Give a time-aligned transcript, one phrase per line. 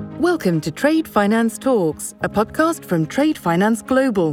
[0.00, 4.32] Welcome to Trade Finance Talks, a podcast from Trade Finance Global.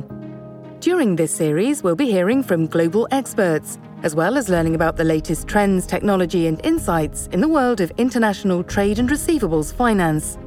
[0.79, 5.03] During this series, we'll be hearing from global experts, as well as learning about the
[5.03, 10.37] latest trends, technology, and insights in the world of international trade and receivables finance.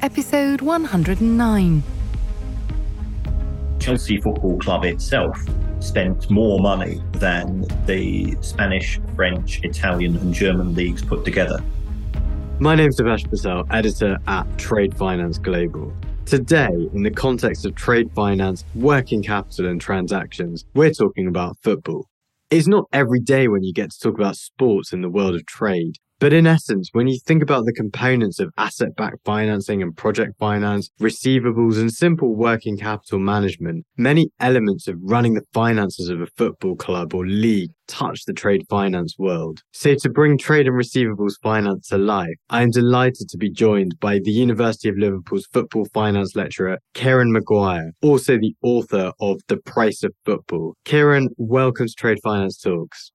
[0.00, 1.82] Episode 109.
[3.78, 5.38] Chelsea Football Club itself
[5.80, 11.62] spent more money than the Spanish, French, Italian, and German leagues put together.
[12.60, 15.92] My name's Devesh Patel, editor at Trade Finance Global.
[16.26, 22.08] Today, in the context of trade finance, working capital, and transactions, we're talking about football.
[22.50, 25.46] It's not every day when you get to talk about sports in the world of
[25.46, 25.98] trade.
[26.20, 30.36] But in essence, when you think about the components of asset backed financing and project
[30.36, 36.26] finance, receivables, and simple working capital management, many elements of running the finances of a
[36.26, 39.60] football club or league touch the trade finance world.
[39.72, 43.94] So to bring trade and receivables finance to life, I am delighted to be joined
[44.00, 49.58] by the University of Liverpool's football finance lecturer, Kieran Maguire, also the author of The
[49.58, 50.74] Price of Football.
[50.84, 53.12] Kieran, welcome to Trade Finance Talks.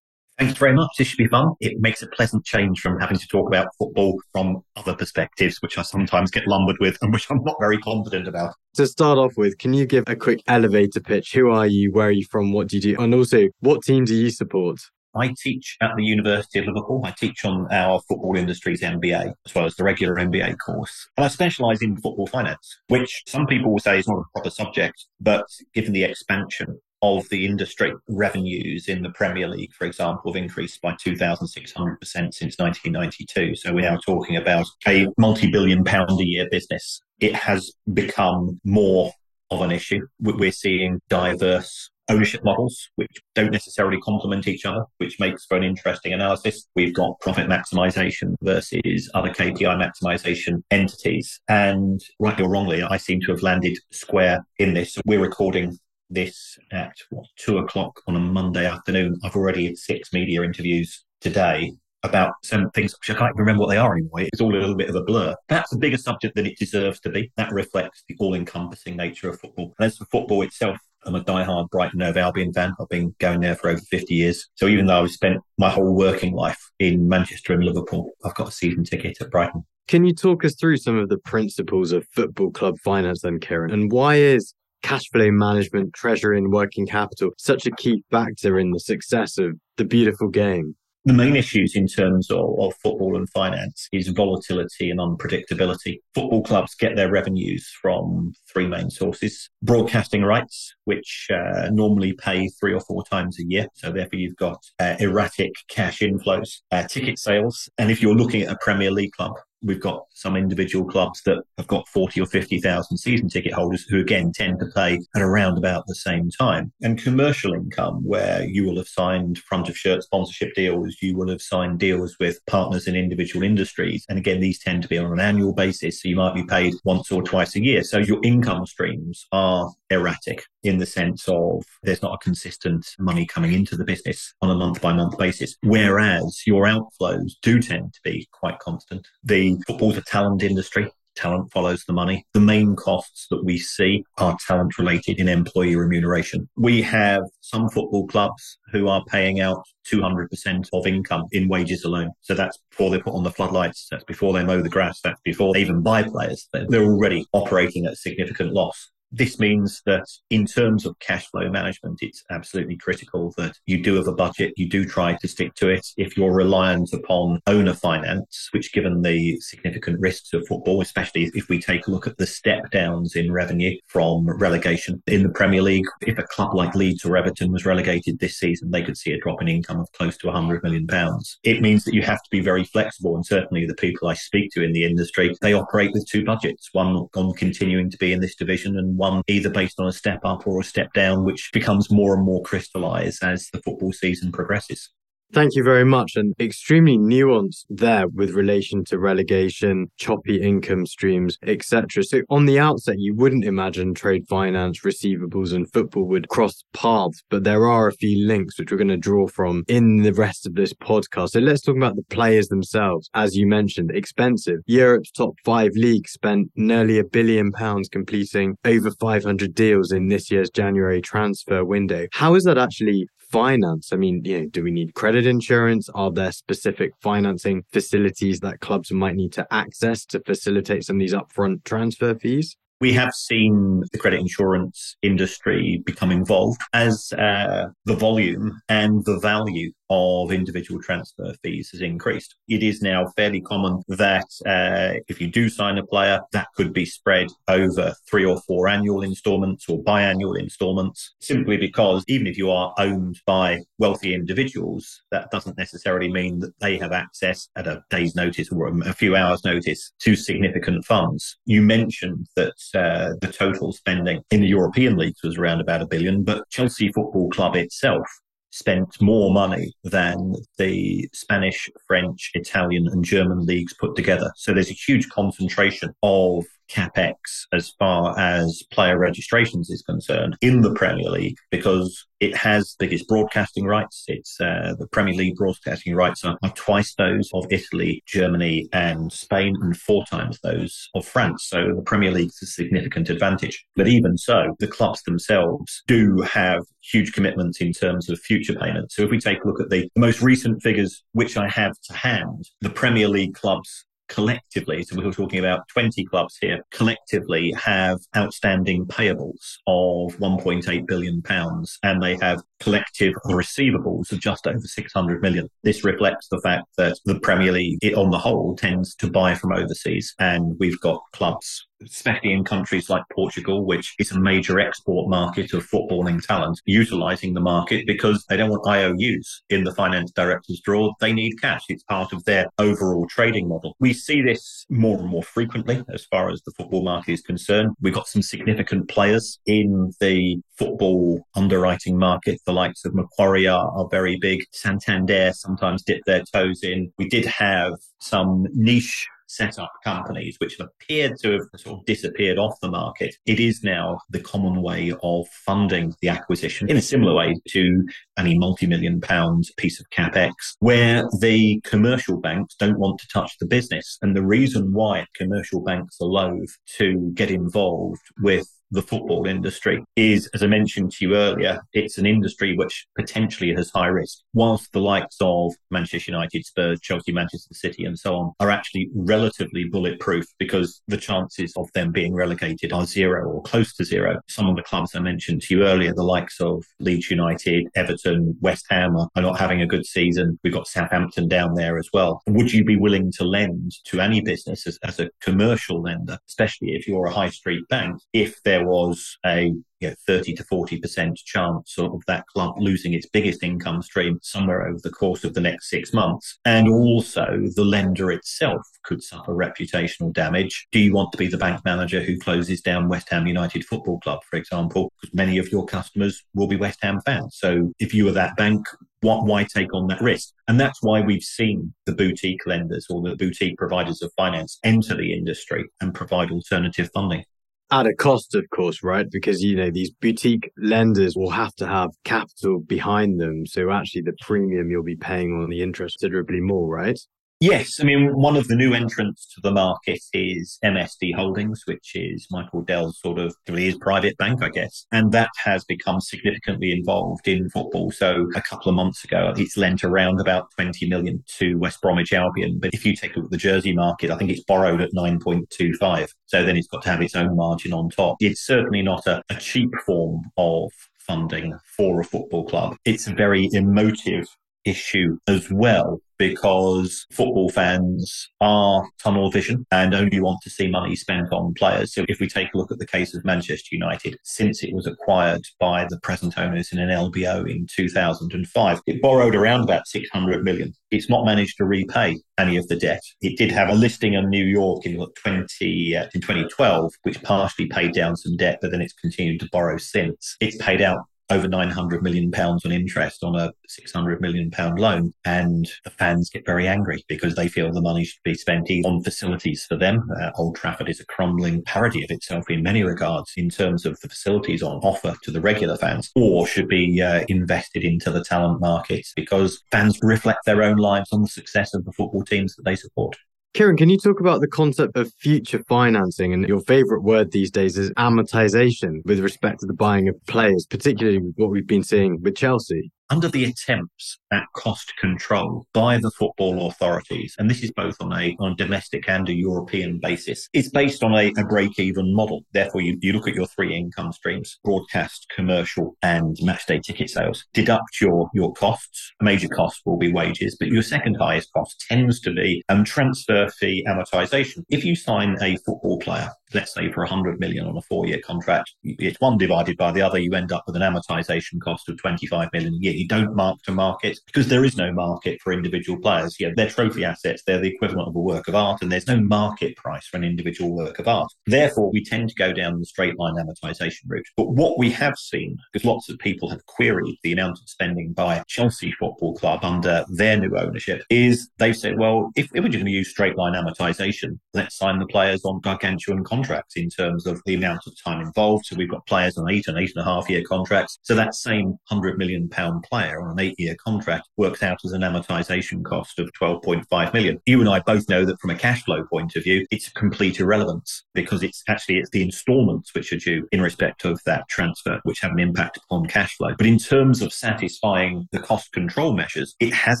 [0.38, 0.90] Thanks very much.
[0.98, 1.52] This should be fun.
[1.60, 5.78] It makes a pleasant change from having to talk about football from other perspectives, which
[5.78, 8.54] I sometimes get lumbered with and which I'm not very confident about.
[8.74, 11.32] To start off with, can you give a quick elevator pitch?
[11.34, 11.92] Who are you?
[11.92, 12.52] Where are you from?
[12.52, 13.00] What do you do?
[13.00, 14.80] And also, what team do you support?
[15.16, 17.02] I teach at the University of Liverpool.
[17.04, 21.08] I teach on our football industries MBA as well as the regular MBA course.
[21.16, 24.50] And I specialize in football finance, which some people will say is not a proper
[24.50, 30.32] subject, but given the expansion of the industry revenues in the Premier League, for example,
[30.32, 33.56] have increased by 2,600% since 1992.
[33.56, 37.02] So we're now talking about a multi billion pound a year business.
[37.20, 39.12] It has become more
[39.50, 40.00] of an issue.
[40.18, 45.64] We're seeing diverse ownership models, which don't necessarily complement each other, which makes for an
[45.64, 46.66] interesting analysis.
[46.74, 51.40] We've got profit maximization versus other KPI maximization entities.
[51.48, 54.98] And rightly or wrongly, I seem to have landed square in this.
[55.06, 55.78] We're recording
[56.10, 59.18] this at what, two o'clock on a Monday afternoon.
[59.24, 61.72] I've already had six media interviews today
[62.04, 64.20] about some things which I can't even remember what they are anymore.
[64.20, 65.34] It's all a little bit of a blur.
[65.48, 67.32] That's a bigger subject than it deserves to be.
[67.36, 69.74] That reflects the all-encompassing nature of football.
[69.78, 72.74] And as for football itself, I'm a die-hard Brighton Hove Albion fan.
[72.78, 74.48] I've been going there for over 50 years.
[74.54, 78.48] So even though I've spent my whole working life in Manchester and Liverpool, I've got
[78.48, 79.64] a season ticket at Brighton.
[79.86, 83.70] Can you talk us through some of the principles of football club finance then, Kieran?
[83.70, 88.70] And why is cash flow management, treasury, and working capital such a key factor in
[88.70, 90.76] the success of the beautiful game?
[91.06, 95.98] The main issues in terms of, of, football and finance is volatility and unpredictability.
[96.14, 99.50] Football clubs get their revenues from three main sources.
[99.62, 103.66] Broadcasting rights, which uh, normally pay three or four times a year.
[103.74, 107.68] So therefore you've got uh, erratic cash inflows, uh, ticket sales.
[107.76, 111.42] And if you're looking at a Premier League club, we've got some individual clubs that
[111.56, 115.56] have got 40 or 50,000 season ticket holders who again tend to pay at around
[115.56, 116.72] about the same time.
[116.82, 121.30] And commercial income, where you will have signed front of shirt sponsorship deals, you will
[121.30, 124.04] have signed deals with partners in individual industries.
[124.08, 126.02] And again, these tend to be on an annual basis.
[126.02, 127.82] So you might be paid once or twice a year.
[127.82, 133.26] So your income streams are erratic in the sense of there's not a consistent money
[133.26, 135.56] coming into the business on a month by month basis.
[135.62, 139.06] Whereas your outflows do tend to be quite constant.
[139.22, 140.90] The football's a talent industry.
[141.16, 142.26] Talent follows the money.
[142.32, 146.48] The main costs that we see are talent related in employee remuneration.
[146.56, 152.10] We have some football clubs who are paying out 200% of income in wages alone.
[152.22, 153.86] So that's before they put on the floodlights.
[153.90, 155.00] That's before they mow the grass.
[155.02, 156.48] That's before they even buy players.
[156.52, 158.90] They're already operating at significant loss.
[159.16, 163.94] This means that in terms of cash flow management, it's absolutely critical that you do
[163.94, 165.86] have a budget, you do try to stick to it.
[165.96, 171.48] If you're reliant upon owner finance, which given the significant risks of football, especially if
[171.48, 175.62] we take a look at the step downs in revenue from relegation in the Premier
[175.62, 179.12] League, if a club like Leeds or Everton was relegated this season, they could see
[179.12, 181.38] a drop in income of close to 100 million pounds.
[181.44, 183.14] It means that you have to be very flexible.
[183.14, 186.70] And certainly the people I speak to in the industry, they operate with two budgets,
[186.72, 190.46] one on continuing to be in this division and either based on a step up
[190.46, 194.90] or a step down, which becomes more and more crystallized as the football season progresses.
[195.32, 196.12] Thank you very much.
[196.14, 202.04] And extremely nuanced there with relation to relegation, choppy income streams, etc.
[202.04, 207.24] So on the outset, you wouldn't imagine trade finance, receivables and football would cross paths,
[207.30, 210.46] but there are a few links which we're going to draw from in the rest
[210.46, 211.30] of this podcast.
[211.30, 213.10] So let's talk about the players themselves.
[213.14, 214.60] As you mentioned, expensive.
[214.66, 220.30] Europe's top five leagues spent nearly a billion pounds completing over 500 deals in this
[220.30, 222.06] year's January transfer window.
[222.12, 223.92] How is that actually finance?
[223.92, 225.88] I mean, you know, do we need credit insurance?
[225.92, 231.00] Are there specific financing facilities that clubs might need to access to facilitate some of
[231.00, 232.56] these upfront transfer fees?
[232.80, 239.18] We have seen the credit insurance industry become involved as uh, the volume and the
[239.18, 242.34] value of individual transfer fees has increased.
[242.48, 246.72] It is now fairly common that uh, if you do sign a player, that could
[246.72, 252.36] be spread over three or four annual installments or biannual installments, simply because even if
[252.36, 257.66] you are owned by wealthy individuals, that doesn't necessarily mean that they have access at
[257.66, 261.38] a day's notice or a few hours' notice to significant funds.
[261.46, 265.86] You mentioned that uh, the total spending in the European leagues was around about a
[265.86, 268.06] billion, but Chelsea Football Club itself
[268.54, 274.30] spent more money than the Spanish, French, Italian, and German leagues put together.
[274.36, 277.14] So there's a huge concentration of capex
[277.52, 283.06] as far as player registrations is concerned in the Premier League because it has biggest
[283.06, 284.04] broadcasting rights.
[284.08, 289.54] It's uh, the Premier League broadcasting rights are, twice those of Italy, Germany, and Spain,
[289.60, 291.46] and four times those of France.
[291.48, 293.64] So the Premier League's a significant advantage.
[293.76, 298.96] But even so, the clubs themselves do have huge commitments in terms of future payments.
[298.96, 301.92] So if we take a look at the most recent figures, which I have to
[301.92, 307.98] hand, the Premier League clubs collectively, so we're talking about 20 clubs here, collectively have
[308.16, 315.22] outstanding payables of 1.8 billion pounds and they have collective receivables of just over 600
[315.22, 315.48] million.
[315.62, 319.52] This reflects the fact that the Premier League, on the whole, tends to buy from
[319.52, 325.08] overseas and we've got clubs especially in countries like Portugal, which is a major export
[325.08, 330.10] market of footballing talent, utilizing the market because they don't want IOUs in the finance
[330.12, 330.92] director's drawer.
[331.00, 331.62] They need cash.
[331.68, 333.76] It's part of their overall trading model.
[333.80, 337.70] We see this more and more frequently as far as the football market is concerned.
[337.80, 342.40] We've got some significant players in the football underwriting market.
[342.46, 344.44] The likes of Macquarie are, are very big.
[344.52, 346.92] Santander sometimes dip their toes in.
[346.98, 351.86] We did have some niche set up companies which have appeared to have sort of
[351.86, 356.76] disappeared off the market, it is now the common way of funding the acquisition in
[356.76, 357.84] a similar way to
[358.18, 363.46] any multi-million pound piece of capex where the commercial banks don't want to touch the
[363.46, 363.98] business.
[364.02, 369.84] And the reason why commercial banks are loath to get involved with the football industry
[369.94, 374.18] is, as I mentioned to you earlier, it's an industry which potentially has high risk.
[374.34, 378.88] Whilst the likes of Manchester United, Spurs, Chelsea, Manchester City, and so on are actually
[378.94, 384.18] relatively bulletproof because the chances of them being relegated are zero or close to zero.
[384.28, 388.36] Some of the clubs I mentioned to you earlier, the likes of Leeds United, Everton,
[388.40, 390.38] West Ham are not having a good season.
[390.42, 392.22] We've got Southampton down there as well.
[392.26, 396.74] Would you be willing to lend to any business as, as a commercial lender, especially
[396.74, 399.52] if you're a high street bank, if there was a
[399.84, 404.66] you know, 30 to 40% chance of that club losing its biggest income stream somewhere
[404.66, 406.38] over the course of the next six months.
[406.46, 410.66] And also the lender itself could suffer reputational damage.
[410.72, 414.00] Do you want to be the bank manager who closes down West Ham United Football
[414.00, 414.90] Club, for example?
[415.00, 417.36] Because many of your customers will be West Ham fans.
[417.38, 418.66] So if you were that bank,
[419.02, 420.32] what, why take on that risk?
[420.48, 424.96] And that's why we've seen the boutique lenders or the boutique providers of finance enter
[424.96, 427.24] the industry and provide alternative funding
[427.70, 429.06] at a cost, of course, right?
[429.10, 433.46] Because, you know, these boutique lenders will have to have capital behind them.
[433.46, 436.98] So actually the premium you'll be paying on the interest considerably more, right?
[437.44, 441.94] Yes, I mean, one of the new entrants to the market is MSD Holdings, which
[441.94, 444.86] is Michael Dell's sort of his private bank, I guess.
[444.92, 447.90] And that has become significantly involved in football.
[447.90, 452.14] So a couple of months ago, it's lent around about 20 million to West Bromwich
[452.14, 452.60] Albion.
[452.60, 454.94] But if you take a look at the Jersey market, I think it's borrowed at
[454.94, 456.08] 9.25.
[456.24, 458.16] So then it's got to have its own margin on top.
[458.20, 460.70] It's certainly not a, a cheap form of
[461.06, 462.76] funding for a football club.
[462.86, 464.26] It's a very emotive
[464.64, 470.94] issue as well because football fans are tunnel vision and only want to see money
[470.94, 471.92] spent on players.
[471.92, 474.86] So if we take a look at the case of Manchester United, since it was
[474.86, 480.44] acquired by the present owners in an LBO in 2005, it borrowed around about 600
[480.44, 480.72] million.
[480.90, 483.02] It's not managed to repay any of the debt.
[483.20, 487.66] It did have a listing in New York in 20 uh, in 2012, which partially
[487.66, 490.36] paid down some debt, but then it's continued to borrow since.
[490.40, 491.00] It's paid out
[491.30, 495.12] over 900 million pounds on interest on a 600 million pound loan.
[495.24, 499.02] And the fans get very angry because they feel the money should be spent on
[499.02, 500.08] facilities for them.
[500.20, 503.98] Uh, Old Trafford is a crumbling parody of itself in many regards in terms of
[504.00, 508.24] the facilities on offer to the regular fans or should be uh, invested into the
[508.24, 512.54] talent markets because fans reflect their own lives on the success of the football teams
[512.56, 513.16] that they support.
[513.54, 516.32] Kieran, can you talk about the concept of future financing?
[516.32, 520.66] And your favorite word these days is amortization with respect to the buying of players,
[520.68, 522.90] particularly what we've been seeing with Chelsea.
[523.10, 528.12] Under the attempts at cost control by the football authorities, and this is both on
[528.12, 532.14] a, on a domestic and a European basis, it's based on a, a break even
[532.14, 532.44] model.
[532.52, 537.44] Therefore, you, you look at your three income streams broadcast, commercial, and matchday ticket sales.
[537.52, 539.12] Deduct your, your costs.
[539.20, 542.84] A major cost will be wages, but your second highest cost tends to be um,
[542.84, 544.64] transfer fee amortization.
[544.70, 548.20] If you sign a football player let's say for 100 million on a four year
[548.24, 551.98] contract, it's one divided by the other, you end up with an amortization cost of
[551.98, 552.93] 25 million a year.
[552.96, 556.36] You don't mark to market because there is no market for individual players.
[556.38, 557.42] Yeah, they're trophy assets.
[557.46, 560.24] They're the equivalent of a work of art and there's no market price for an
[560.24, 561.28] individual work of art.
[561.46, 564.26] Therefore, we tend to go down the straight line amortization route.
[564.36, 568.12] But what we have seen, because lots of people have queried the amount of spending
[568.12, 572.68] by Chelsea Football Club under their new ownership, is they've said, well, if, if we're
[572.68, 576.88] just going to use straight line amortization, let's sign the players on gargantuan contracts in
[576.88, 578.66] terms of the amount of time involved.
[578.66, 580.98] So we've got players on eight and eight and a half year contracts.
[581.02, 584.92] So that same hundred million pound player on an eight year contract works out as
[584.92, 587.40] an amortization cost of 12.5 million.
[587.46, 589.92] You and I both know that from a cash flow point of view, it's a
[589.92, 594.48] complete irrelevance because it's actually, it's the installments which are due in respect of that
[594.48, 596.54] transfer, which have an impact upon cash flow.
[596.56, 600.00] But in terms of satisfying the cost control measures, it has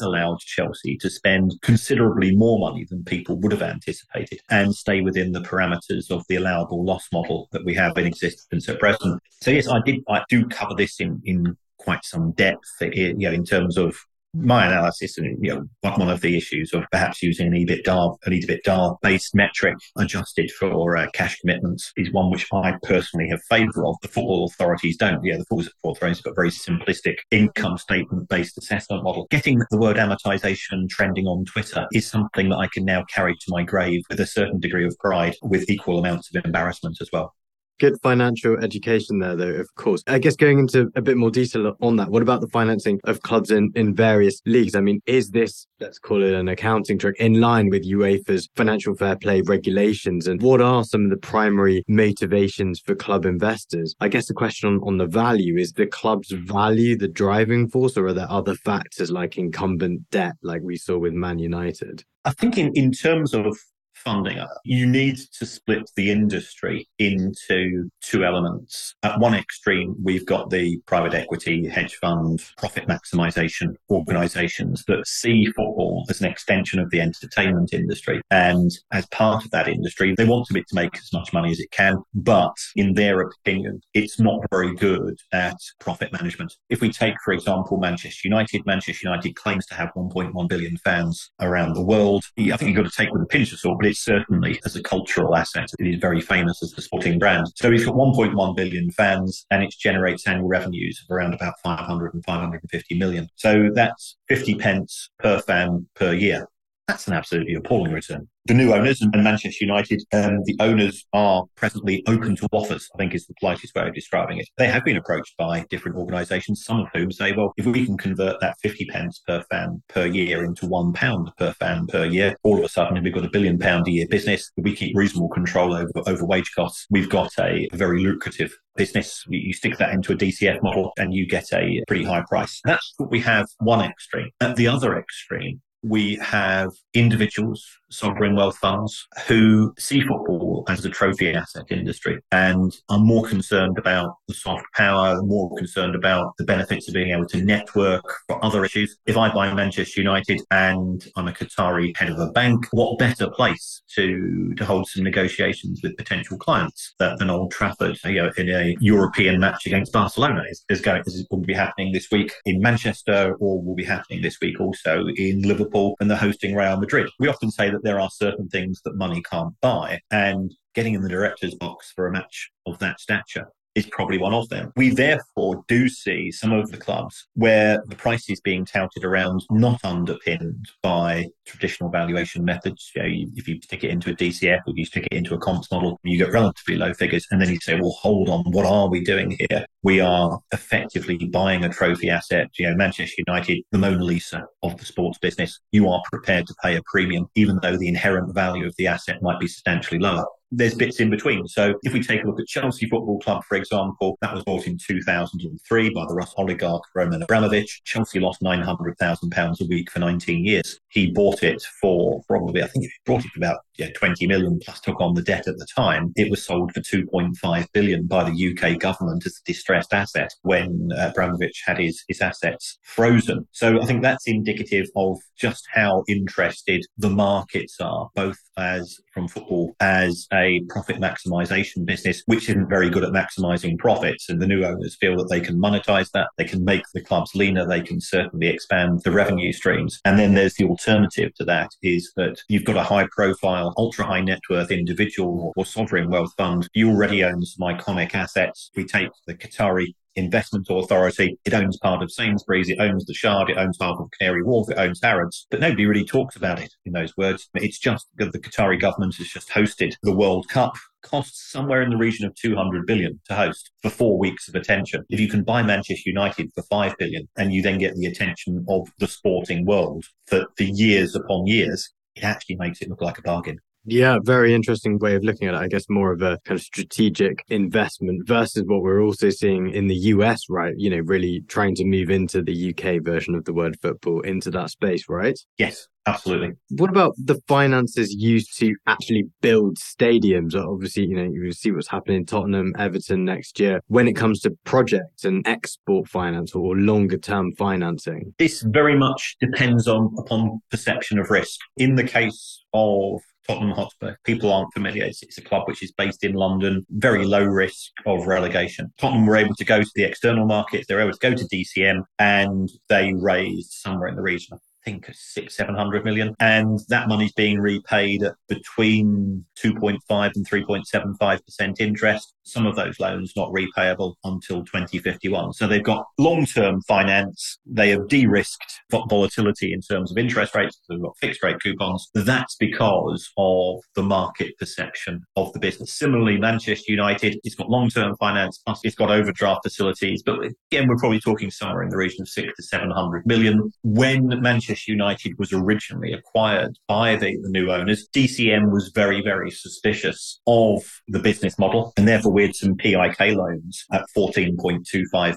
[0.00, 5.32] allowed Chelsea to spend considerably more money than people would have anticipated and stay within
[5.32, 9.20] the parameters of the allowable loss model that we have in existence at present.
[9.42, 10.00] So yes, I did.
[10.08, 13.96] I do cover this in in quite some depth, you know, in terms of
[14.34, 18.32] my analysis and you know one of the issues of perhaps using an EBITDA an
[18.32, 23.86] EBITDA based metric adjusted for uh, cash commitments is one which I personally have favour
[23.86, 23.96] of.
[24.02, 25.22] The football authorities don't.
[25.22, 29.26] Yeah, the football authorities have got very simplistic income statement based assessment model.
[29.30, 33.46] Getting the word amortization trending on Twitter is something that I can now carry to
[33.48, 37.34] my grave with a certain degree of pride, with equal amounts of embarrassment as well.
[37.80, 40.02] Good financial education there, though, of course.
[40.06, 43.22] I guess going into a bit more detail on that, what about the financing of
[43.22, 44.76] clubs in, in various leagues?
[44.76, 48.94] I mean, is this, let's call it an accounting trick, in line with UEFA's financial
[48.94, 50.28] fair play regulations?
[50.28, 53.94] And what are some of the primary motivations for club investors?
[54.00, 57.96] I guess the question on, on the value is the club's value the driving force,
[57.96, 62.04] or are there other factors like incumbent debt, like we saw with Man United?
[62.24, 63.58] I think in, in terms of
[64.04, 64.38] funding.
[64.64, 68.94] You need to split the industry into two elements.
[69.02, 75.46] At one extreme, we've got the private equity, hedge fund, profit maximization organizations that see
[75.46, 78.20] football as an extension of the entertainment industry.
[78.30, 81.60] And as part of that industry, they want it to make as much money as
[81.60, 81.96] it can.
[82.14, 86.54] But in their opinion, it's not very good at profit management.
[86.68, 91.30] If we take, for example, Manchester United, Manchester United claims to have 1.1 billion fans
[91.40, 92.24] around the world.
[92.38, 94.82] I think you've got to take with a pinch of salt, but certainly as a
[94.82, 97.46] cultural asset, it is very famous as a sporting brand.
[97.56, 102.14] So it's got 1.1 billion fans and it generates annual revenues of around about 500
[102.14, 103.28] and 550 million.
[103.36, 106.48] So that's 50 pence per fan per year.
[106.86, 108.28] That's an absolutely appalling return.
[108.44, 112.98] The new owners and Manchester United, um, the owners are presently open to offers, I
[112.98, 114.48] think is the politest way of describing it.
[114.58, 117.96] They have been approached by different organisations, some of whom say, well, if we can
[117.96, 122.36] convert that 50 pence per fan per year into one pound per fan per year,
[122.42, 124.50] all of a sudden we've got a billion pound a year business.
[124.58, 129.24] If we keep reasonable control over, over wage costs, we've got a very lucrative business.
[129.28, 132.60] You stick that into a DCF model and you get a pretty high price.
[132.64, 134.28] That's what we have one extreme.
[134.42, 140.90] At the other extreme, we have individuals, sovereign wealth funds, who see football as a
[140.90, 146.44] trophy asset industry and are more concerned about the soft power, more concerned about the
[146.44, 148.96] benefits of being able to network for other issues.
[149.06, 153.30] If I buy Manchester United and I'm a Qatari head of a bank, what better
[153.30, 158.50] place to, to hold some negotiations with potential clients than Old Trafford, you know, in
[158.50, 163.36] a European match against Barcelona is, is going, is, be happening this week in Manchester
[163.40, 167.10] or will be happening this week also in Liverpool and they're hosting Real Madrid.
[167.18, 171.02] We often say that there are certain things that money can't buy, and getting in
[171.02, 174.72] the director's box for a match of that stature is probably one of them.
[174.76, 179.44] We therefore do see some of the clubs where the price is being touted around
[179.50, 182.90] not underpinned by traditional valuation methods.
[182.94, 185.38] You know, if you stick it into a DCF, or you stick it into a
[185.38, 187.26] comps model, you get relatively low figures.
[187.30, 189.66] And then you say, well, hold on, what are we doing here?
[189.82, 192.48] We are effectively buying a trophy asset.
[192.58, 195.60] You know, Manchester United, the Mona Lisa of the sports business.
[195.72, 199.22] You are prepared to pay a premium, even though the inherent value of the asset
[199.22, 200.24] might be substantially lower
[200.56, 201.46] there's bits in between.
[201.46, 204.66] So if we take a look at Chelsea Football Club, for example, that was bought
[204.66, 207.82] in 2003 by the Russian oligarch Roman Abramovich.
[207.84, 210.80] Chelsea lost £900,000 a week for 19 years.
[210.88, 214.58] He bought it for probably, I think he bought it for about yeah, 20 million
[214.64, 216.12] plus took on the debt at the time.
[216.16, 220.90] It was sold for 2.5 billion by the UK government as a distressed asset when
[220.96, 223.46] Abramovich had his, his assets frozen.
[223.52, 229.28] So I think that's indicative of just how interested the markets are, both as from
[229.28, 234.28] football as a profit maximization business, which isn't very good at maximizing profits.
[234.28, 236.28] And the new owners feel that they can monetize that.
[236.38, 237.66] They can make the clubs leaner.
[237.66, 240.00] They can certainly expand the revenue streams.
[240.04, 244.04] And then there's the alternative to that is that you've got a high profile, ultra
[244.06, 246.68] high net worth individual or sovereign wealth fund.
[246.74, 248.70] You already own some iconic assets.
[248.76, 251.38] We take the Qatari investment authority.
[251.44, 254.70] It owns part of Sainsbury's, it owns the Shard, it owns half of Canary Wharf,
[254.70, 257.48] it owns Harrods, but nobody really talks about it in those words.
[257.54, 261.90] It's just that the Qatari government has just hosted the World Cup costs somewhere in
[261.90, 265.04] the region of 200 billion to host for four weeks of attention.
[265.10, 268.64] If you can buy Manchester United for 5 billion and you then get the attention
[268.68, 273.18] of the sporting world for, for years upon years, it actually makes it look like
[273.18, 273.58] a bargain.
[273.86, 275.58] Yeah, very interesting way of looking at it.
[275.58, 279.88] I guess more of a kind of strategic investment versus what we're also seeing in
[279.88, 280.74] the US, right?
[280.76, 284.50] You know, really trying to move into the UK version of the word football into
[284.52, 285.38] that space, right?
[285.58, 286.52] Yes, absolutely.
[286.70, 290.54] What about the finances used to actually build stadiums?
[290.54, 294.40] Obviously, you know, you see what's happening in Tottenham, Everton next year when it comes
[294.40, 298.34] to projects and export finance or longer term financing.
[298.38, 301.60] This very much depends on upon perception of risk.
[301.76, 304.14] In the case of Tottenham Hotspur.
[304.24, 305.04] People aren't familiar.
[305.04, 308.92] It's, it's, a club which is based in London, very low risk of relegation.
[308.98, 310.86] Tottenham were able to go to the external markets.
[310.86, 314.90] They were able to go to DCM and they raised somewhere in the region I
[314.90, 316.34] think six, seven hundred million.
[316.40, 322.33] And that money's being repaid at between 2.5 and 3.75% interest.
[322.44, 325.54] Some of those loans not repayable until 2051.
[325.54, 327.58] So they've got long-term finance.
[327.66, 330.80] They have de-risked volatility in terms of interest rates.
[330.88, 332.10] They've got fixed rate coupons.
[332.14, 335.94] That's because of the market perception of the business.
[335.94, 340.22] Similarly, Manchester United, it's got long-term finance, plus it's got overdraft facilities.
[340.22, 343.72] But again, we're probably talking somewhere in the region of six to 700 million.
[343.82, 349.20] When Manchester Manchester United was originally acquired by the, the new owners, DCM was very,
[349.20, 351.92] very suspicious of the business model.
[351.96, 355.36] And therefore, we had some PIK loans at 14.25%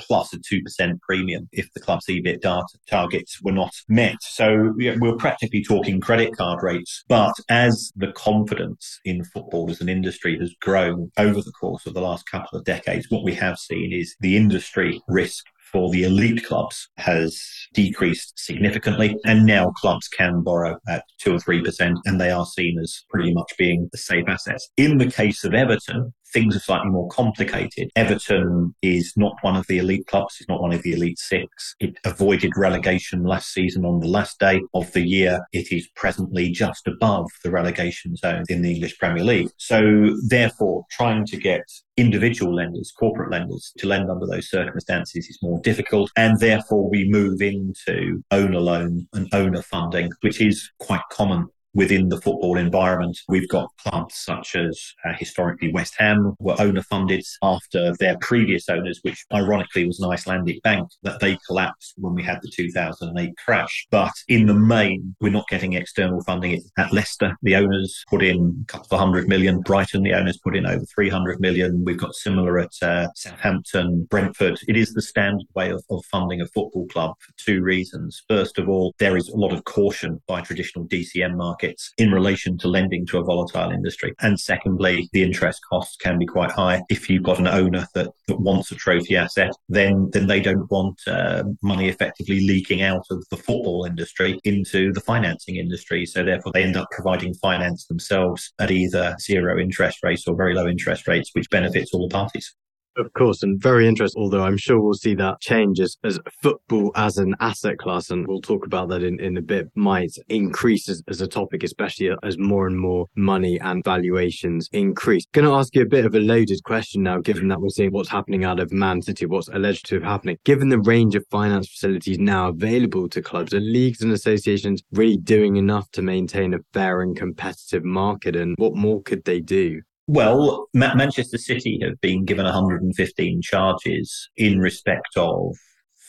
[0.00, 4.16] plus a 2% premium if the club's EBITDA targets were not met.
[4.22, 7.04] So we we're practically talking credit card rates.
[7.08, 11.94] But as the confidence in football as an industry has grown over the course of
[11.94, 16.04] the last couple of decades, what we have seen is the industry risk for the
[16.04, 19.16] elite clubs has decreased significantly.
[19.24, 23.32] And now clubs can borrow at two or 3%, and they are seen as pretty
[23.32, 24.68] much being the safe assets.
[24.76, 27.90] In the case of Everton, things are slightly more complicated.
[27.96, 30.36] Everton is not one of the elite clubs.
[30.40, 31.74] It's not one of the elite six.
[31.80, 35.40] It avoided relegation last season on the last day of the year.
[35.52, 39.48] It is presently just above the relegation zone in the English Premier League.
[39.58, 41.62] So therefore, trying to get
[41.96, 46.10] individual lenders, corporate lenders to lend under those circumstances is more difficult.
[46.16, 52.08] And therefore we move into owner loan and owner funding, which is quite common within
[52.08, 53.18] the football environment.
[53.28, 58.68] We've got clubs such as uh, historically West Ham were owner funded after their previous
[58.68, 63.32] owners, which ironically was an Icelandic bank that they collapsed when we had the 2008
[63.44, 63.86] crash.
[63.90, 66.62] But in the main, we're not getting external funding.
[66.78, 69.60] At Leicester, the owners put in a couple of hundred million.
[69.60, 71.84] Brighton, the owners put in over 300 million.
[71.84, 74.58] We've got similar at uh, Southampton, Brentford.
[74.68, 78.22] It is the standard way of, of funding a football club for two reasons.
[78.28, 82.10] First of all, there is a lot of caution by traditional DCM markets markets in
[82.10, 84.12] relation to lending to a volatile industry.
[84.20, 86.82] And secondly, the interest costs can be quite high.
[86.88, 90.70] If you've got an owner that, that wants a trophy asset, then, then they don't
[90.70, 96.06] want uh, money effectively leaking out of the football industry into the financing industry.
[96.06, 100.54] So therefore, they end up providing finance themselves at either zero interest rates or very
[100.54, 102.54] low interest rates, which benefits all the parties.
[102.96, 106.92] Of course, and very interesting, although I'm sure we'll see that change as, as football
[106.94, 110.88] as an asset class, and we'll talk about that in, in a bit, might increase
[110.88, 115.24] as, as a topic, especially as more and more money and valuations increase.
[115.32, 117.92] Going to ask you a bit of a loaded question now, given that we're seeing
[117.92, 120.36] what's happening out of Man City, what's alleged to have happening.
[120.44, 125.16] Given the range of finance facilities now available to clubs, are leagues and associations really
[125.16, 128.36] doing enough to maintain a fair and competitive market?
[128.36, 129.80] And what more could they do?
[130.08, 135.56] Well, Manchester City have been given 115 charges in respect of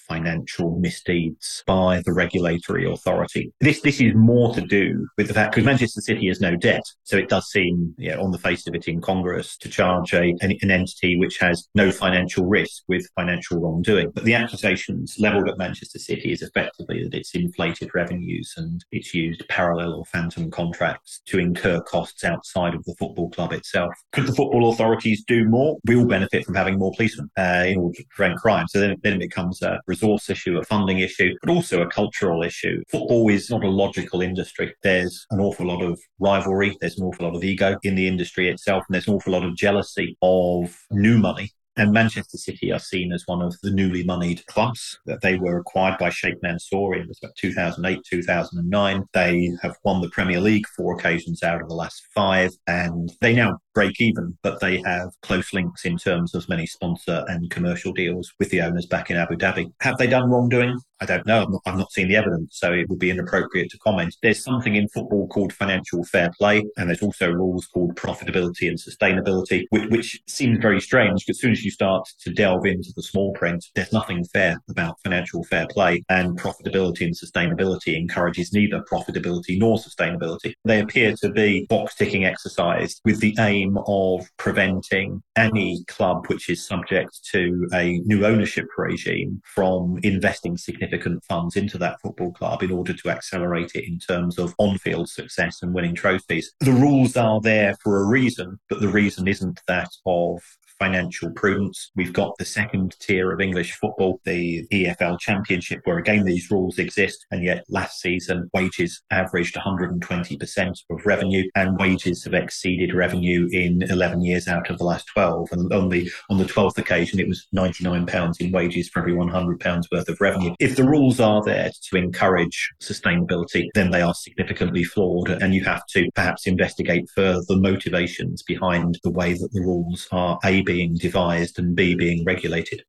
[0.07, 3.53] financial misdeeds by the regulatory authority.
[3.59, 6.83] This this is more to do with the fact because Manchester City has no debt,
[7.03, 10.35] so it does seem you know, on the face of it incongruous to charge a
[10.41, 14.11] an, an entity which has no financial risk with financial wrongdoing.
[14.13, 19.13] But the accusations levelled at Manchester City is effectively that it's inflated revenues and it's
[19.13, 23.93] used parallel or phantom contracts to incur costs outside of the football club itself.
[24.11, 25.77] Could the football authorities do more?
[25.85, 28.67] We all benefit from having more policemen uh, in order to prevent crime.
[28.67, 32.43] So then, then it becomes a resource issue, a funding issue, but also a cultural
[32.43, 32.81] issue.
[32.89, 34.73] Football is not a logical industry.
[34.83, 36.75] There's an awful lot of rivalry.
[36.79, 38.83] There's an awful lot of ego in the industry itself.
[38.87, 43.11] And there's an awful lot of jealousy of new money and Manchester City are seen
[43.11, 47.09] as one of the newly moneyed clubs that they were acquired by Sheikh Mansour in
[47.37, 49.03] 2008, 2009.
[49.13, 53.33] They have won the Premier League four occasions out of the last five, and they
[53.33, 57.93] now break even, but they have close links in terms of many sponsor and commercial
[57.93, 59.71] deals with the owners back in Abu Dhabi.
[59.81, 60.79] Have they done wrongdoing?
[61.01, 61.41] I don't know.
[61.41, 64.15] I've not, I've not, seen the evidence, so it would be inappropriate to comment.
[64.21, 68.79] There's something in football called financial fair play, and there's also rules called profitability and
[68.79, 71.25] sustainability, which, which seems very strange.
[71.27, 74.97] As soon as you start to delve into the small print, there's nothing fair about
[75.03, 80.53] financial fair play, and profitability and sustainability encourages neither profitability nor sustainability.
[80.63, 86.49] They appear to be box ticking exercise with the aim of preventing any club which
[86.49, 92.31] is subject to a new ownership regime from investing significant significant funds into that football
[92.31, 96.53] club in order to accelerate it in terms of on field success and winning trophies.
[96.59, 100.41] The rules are there for a reason, but the reason isn't that of
[100.83, 101.91] financial prudence.
[101.95, 106.77] We've got the second tier of English football, the EFL Championship, where again these rules
[106.77, 113.47] exist, and yet last season wages averaged 120% of revenue, and wages have exceeded revenue
[113.53, 115.53] in 11 years out of the last 12.
[115.53, 119.61] And only on the 12th occasion, it was 99 pounds in wages for every 100
[119.61, 120.53] pounds worth of revenue.
[120.59, 125.63] If the rules are there to encourage sustainability, then they are significantly flawed, and you
[125.63, 130.61] have to perhaps investigate further the motivations behind the way that the rules are a
[130.73, 132.83] being devised and B being regulated.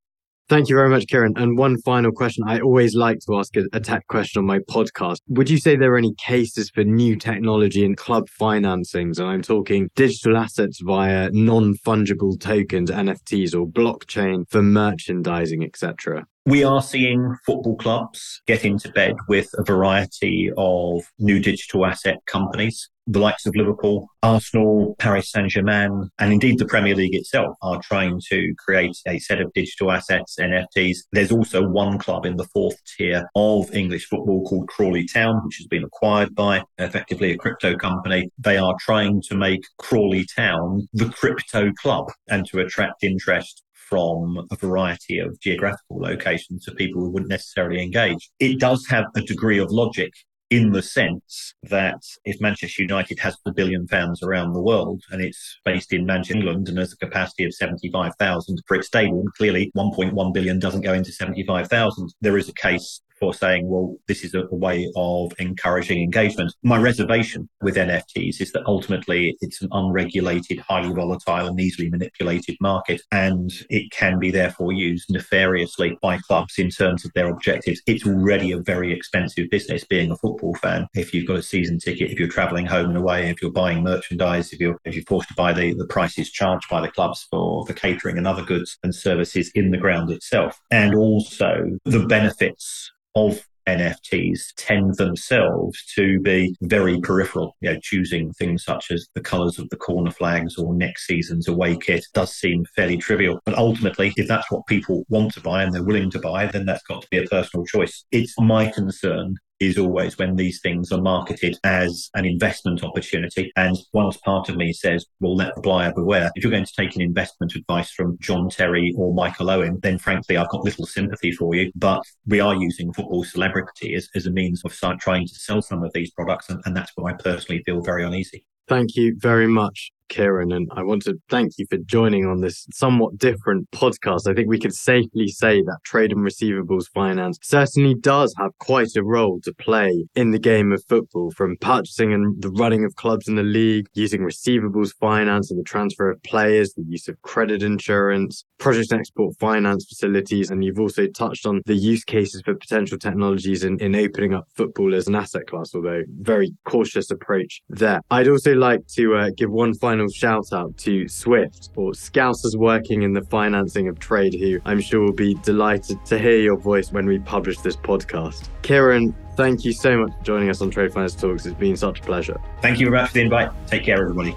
[0.51, 1.33] Thank you very much, Kieran.
[1.37, 2.45] And one final question.
[2.47, 5.17] I always like to ask a, tech question on my podcast.
[5.29, 9.19] Would you say there are any cases for new technology in club financings?
[9.19, 16.27] And I'm talking digital assets via non fungible tokens, NFTs, or blockchain for merchandising, etc.
[16.45, 22.19] We are seeing football clubs get into bed with a variety of new digital asset
[22.27, 22.91] companies.
[23.07, 27.79] The likes of Liverpool, Arsenal, Paris Saint Germain, and indeed the Premier League itself are
[27.83, 30.97] trying to create a set of digital assets, NFTs.
[31.13, 35.59] There's also one club in the fourth tier of English football called Crawley Town, which
[35.59, 38.31] has been acquired by effectively a crypto company.
[38.39, 44.47] They are trying to make Crawley Town the crypto club and to attract interest from
[44.51, 48.31] a variety of geographical locations of people who wouldn't necessarily engage.
[48.41, 50.11] It does have a degree of logic
[50.51, 55.23] in the sense that if Manchester United has a billion fans around the world and
[55.23, 59.73] it's based in Manchester, England, and has a capacity of 75,000 for its stadium, clearly
[59.77, 62.15] 1.1 billion doesn't go into 75,000.
[62.21, 66.55] There is a case for saying, well, this is a, way of encouraging engagement.
[66.63, 72.57] My reservation with NFTs is that ultimately it's an unregulated, highly volatile and easily manipulated
[72.61, 73.03] market.
[73.11, 77.83] And it can be therefore used nefariously by clubs in terms of their objectives.
[77.87, 80.87] It's already a very expensive business being a football fan.
[80.95, 83.83] If you've got a season ticket, if you're traveling home and away, if you're buying
[83.83, 87.27] merchandise, if you're, if you're forced to buy the, the prices charged by the clubs
[87.31, 90.61] for, for catering and other goods and services in the ground itself.
[90.71, 97.57] And also the benefits of NFTs tend themselves to be very peripheral.
[97.61, 101.49] You know, choosing things such as the colours of the corner flags or next season's
[101.49, 103.41] away kit does seem fairly trivial.
[103.45, 106.67] But ultimately, if that's what people want to buy and they're willing to buy, then
[106.67, 108.05] that's got to be a personal choice.
[108.13, 113.53] It's my concern is always when these things are marketed as an investment opportunity.
[113.57, 116.73] And whilst part of me says, well, let the buyer beware, if you're going to
[116.77, 120.87] take an investment advice from John Terry or Michael Owen, then frankly, I've got little
[120.87, 121.71] sympathy for you.
[121.75, 125.83] But we are using football celebrity as, as a means of trying to sell some
[125.83, 126.51] of these products.
[126.51, 128.45] And, and that's where I personally feel very uneasy.
[128.69, 129.93] Thank you very much.
[130.09, 134.29] Kieran, and I want to thank you for joining on this somewhat different podcast.
[134.29, 138.97] I think we can safely say that trade and receivables finance certainly does have quite
[138.97, 142.95] a role to play in the game of football, from purchasing and the running of
[142.97, 147.21] clubs in the league, using receivables finance and the transfer of players, the use of
[147.23, 152.55] credit insurance, project export finance facilities, and you've also touched on the use cases for
[152.55, 157.63] potential technologies in, in opening up football as an asset class, although very cautious approach
[157.69, 158.01] there.
[158.11, 162.57] I'd also like to uh, give one final final shout out to Swift or Scousers
[162.57, 166.57] working in the financing of trade, who I'm sure will be delighted to hear your
[166.57, 168.49] voice when we publish this podcast.
[168.63, 171.47] Kieran, thank you so much for joining us on Trade Finance Talks.
[171.47, 172.41] It's been such a pleasure.
[172.61, 173.51] Thank you very much for the invite.
[173.69, 174.37] Take care, everybody.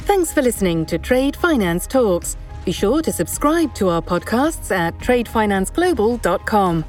[0.00, 2.36] Thanks for listening to Trade Finance Talks.
[2.64, 6.84] Be sure to subscribe to our podcasts at tradefinanceglobal.com.